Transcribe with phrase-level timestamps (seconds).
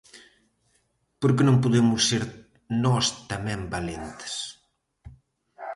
[1.19, 2.23] Por que non podemos ser
[2.83, 4.33] nós tamén valentes?